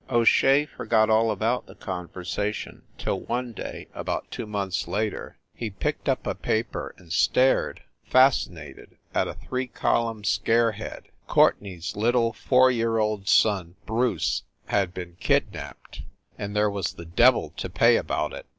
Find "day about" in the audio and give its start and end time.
3.53-4.31